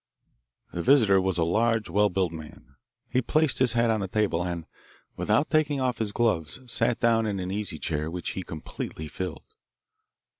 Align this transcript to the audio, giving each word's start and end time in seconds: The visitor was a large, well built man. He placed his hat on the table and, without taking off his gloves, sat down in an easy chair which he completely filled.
The 0.73 0.81
visitor 0.81 1.21
was 1.21 1.37
a 1.37 1.43
large, 1.43 1.87
well 1.87 2.09
built 2.09 2.31
man. 2.31 2.73
He 3.07 3.21
placed 3.21 3.59
his 3.59 3.73
hat 3.73 3.91
on 3.91 3.99
the 3.99 4.07
table 4.07 4.43
and, 4.43 4.65
without 5.15 5.51
taking 5.51 5.79
off 5.79 5.99
his 5.99 6.11
gloves, 6.11 6.59
sat 6.65 6.99
down 6.99 7.27
in 7.27 7.39
an 7.39 7.51
easy 7.51 7.77
chair 7.77 8.09
which 8.09 8.31
he 8.31 8.41
completely 8.41 9.07
filled. 9.07 9.53